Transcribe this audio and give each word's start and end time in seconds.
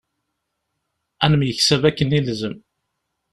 Ad 1.23 1.29
nemyeksab 1.31 1.83
akken 1.89 2.15
ilzem. 2.17 2.55